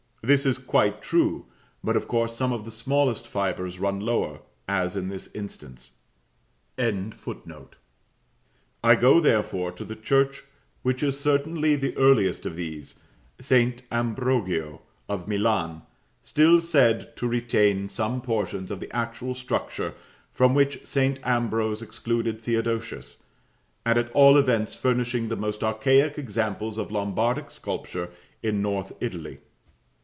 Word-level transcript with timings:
This 0.23 0.45
is 0.45 0.59
quite 0.59 1.01
true: 1.01 1.47
but 1.83 1.97
of 1.97 2.07
course 2.07 2.37
some 2.37 2.53
of 2.53 2.63
the 2.63 2.69
smallest 2.69 3.25
fibres 3.25 3.79
run 3.79 3.99
lower, 3.99 4.41
as 4.67 4.95
in 4.95 5.09
this 5.09 5.29
instance.] 5.33 5.93
I 6.77 7.01
go, 8.99 9.19
therefore, 9.19 9.71
to 9.71 9.83
the 9.83 9.95
church 9.95 10.43
which 10.83 11.01
is 11.01 11.19
certainly 11.19 11.75
the 11.75 11.97
earliest 11.97 12.45
of 12.45 12.55
these, 12.55 12.99
St. 13.39 13.81
Ambrogio, 13.91 14.83
of 15.09 15.27
Milan, 15.27 15.81
said 16.21 16.61
still 16.61 17.05
to 17.15 17.27
retain 17.27 17.89
some 17.89 18.21
portions 18.21 18.69
of 18.69 18.79
the 18.79 18.95
actual 18.95 19.33
structure 19.33 19.95
from 20.31 20.53
which 20.53 20.85
St. 20.85 21.17
Ambrose 21.23 21.81
excluded 21.81 22.43
Theodosius, 22.43 23.23
and 23.83 23.97
at 23.97 24.11
all 24.11 24.37
events 24.37 24.75
furnishing 24.75 25.29
the 25.29 25.35
most 25.35 25.63
archaic 25.63 26.19
examples 26.19 26.77
of 26.77 26.91
Lombardic 26.91 27.49
sculpture 27.49 28.11
in 28.43 28.61
North 28.61 28.91
Italy. 28.99 29.39